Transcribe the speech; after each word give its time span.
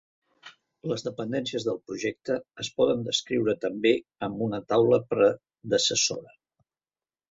Les 0.91 1.05
dependències 1.07 1.67
del 1.67 1.77
projecte 1.91 2.39
es 2.65 2.73
poden 2.81 3.05
descriure 3.11 3.57
també 3.69 3.95
amb 4.31 4.45
una 4.51 4.65
taula 4.75 5.03
predecessora. 5.17 6.39